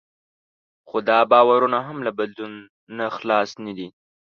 [0.87, 2.53] خو دا باورونه هم له بدلون
[2.97, 3.87] نه خلاص نه دي.